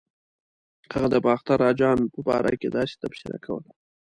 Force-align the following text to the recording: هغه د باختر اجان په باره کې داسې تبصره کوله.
هغه 0.93 1.07
د 1.13 1.15
باختر 1.25 1.59
اجان 1.71 1.99
په 2.13 2.19
باره 2.27 2.51
کې 2.59 2.69
داسې 2.77 2.93
تبصره 3.01 3.37
کوله. 3.45 3.71